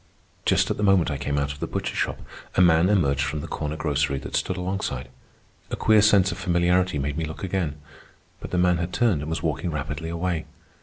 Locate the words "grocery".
3.77-4.17